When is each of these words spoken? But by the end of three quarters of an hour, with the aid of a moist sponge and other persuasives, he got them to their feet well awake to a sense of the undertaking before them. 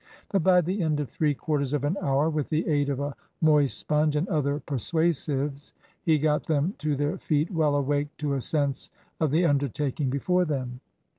But 0.31 0.41
by 0.41 0.61
the 0.61 0.81
end 0.81 0.99
of 0.99 1.09
three 1.11 1.35
quarters 1.35 1.73
of 1.73 1.83
an 1.83 1.95
hour, 2.01 2.27
with 2.27 2.49
the 2.49 2.67
aid 2.67 2.89
of 2.89 2.99
a 2.99 3.13
moist 3.39 3.77
sponge 3.77 4.15
and 4.15 4.27
other 4.29 4.59
persuasives, 4.59 5.73
he 6.01 6.17
got 6.17 6.47
them 6.47 6.73
to 6.79 6.95
their 6.95 7.19
feet 7.19 7.51
well 7.51 7.75
awake 7.75 8.07
to 8.17 8.33
a 8.33 8.41
sense 8.41 8.89
of 9.19 9.29
the 9.29 9.45
undertaking 9.45 10.09
before 10.09 10.43
them. 10.45 10.79